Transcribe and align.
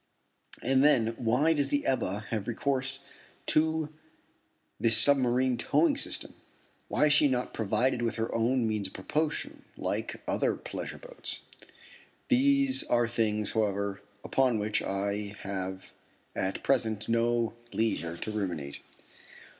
And 0.63 0.83
then, 0.83 1.13
why 1.19 1.53
does 1.53 1.69
the 1.69 1.85
Ebba 1.85 2.21
have 2.31 2.47
recourse 2.47 3.01
to 3.45 3.89
this 4.79 4.97
submarine 4.97 5.57
towing 5.57 5.95
system? 5.95 6.33
Why 6.87 7.05
is 7.05 7.13
she 7.13 7.27
not 7.27 7.53
provided 7.53 8.01
with 8.01 8.15
her 8.15 8.33
own 8.33 8.67
means 8.67 8.87
of 8.87 8.93
propulsion, 8.93 9.63
like 9.77 10.23
other 10.27 10.55
pleasure 10.55 10.97
boats? 10.97 11.41
These 12.29 12.83
are 12.85 13.07
things, 13.07 13.51
however, 13.51 14.01
upon 14.23 14.57
which 14.57 14.81
I 14.81 15.35
have 15.41 15.91
at 16.35 16.63
present 16.63 17.07
no 17.07 17.53
leisure 17.71 18.15
to 18.15 18.31
ruminate. 18.31 18.81